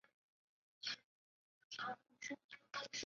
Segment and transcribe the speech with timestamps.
[1.77, 2.35] 帕莱拉克。